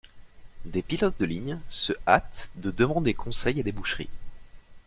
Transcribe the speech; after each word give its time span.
Des 0.65 0.81
pilotes 0.81 1.19
de 1.19 1.25
ligne 1.25 1.59
se 1.69 1.93
hâtent 2.07 2.49
de 2.55 2.71
demander 2.71 3.13
conseil 3.13 3.59
à 3.59 3.63
des 3.63 3.71
boucheries. 3.71 4.09